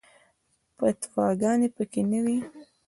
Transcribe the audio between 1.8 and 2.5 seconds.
کې نه وي.